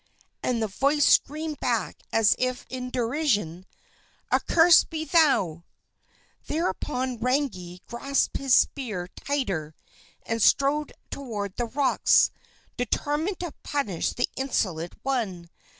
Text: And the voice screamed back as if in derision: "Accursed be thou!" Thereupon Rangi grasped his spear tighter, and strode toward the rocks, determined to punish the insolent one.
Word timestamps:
And 0.41 0.63
the 0.63 0.67
voice 0.67 1.05
screamed 1.05 1.59
back 1.59 1.95
as 2.11 2.35
if 2.39 2.65
in 2.71 2.89
derision: 2.89 3.67
"Accursed 4.31 4.89
be 4.89 5.05
thou!" 5.05 5.63
Thereupon 6.47 7.19
Rangi 7.19 7.81
grasped 7.85 8.37
his 8.37 8.55
spear 8.55 9.09
tighter, 9.09 9.75
and 10.25 10.41
strode 10.41 10.91
toward 11.11 11.55
the 11.55 11.65
rocks, 11.67 12.31
determined 12.77 13.39
to 13.41 13.53
punish 13.61 14.13
the 14.13 14.27
insolent 14.35 14.95
one. 15.03 15.51